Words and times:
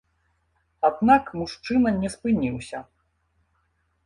Аднак 0.89 1.29
мужчына 1.41 1.93
не 2.01 2.09
спыніўся. 2.15 2.79